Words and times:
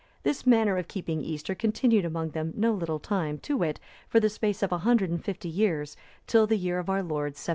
This 0.23 0.47
manner 0.47 0.77
of 0.79 0.87
keeping 0.87 1.21
Easter 1.21 1.53
continued 1.53 2.05
among 2.05 2.31
them 2.31 2.53
no 2.57 2.71
little 2.73 2.97
time, 2.97 3.37
to 3.41 3.55
wit, 3.55 3.79
for 4.09 4.19
the 4.19 4.29
space 4.31 4.63
of 4.63 4.71
150 4.71 5.47
years, 5.47 5.95
till 6.25 6.47
the 6.47 6.57
year 6.57 6.79
of 6.79 6.89
our 6.89 7.03
Lord 7.03 7.37
715. 7.37 7.49